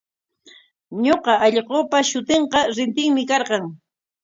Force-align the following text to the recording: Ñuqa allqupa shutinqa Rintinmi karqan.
Ñuqa 1.03 1.33
allqupa 1.45 1.97
shutinqa 2.09 2.59
Rintinmi 2.75 3.21
karqan. 3.29 3.63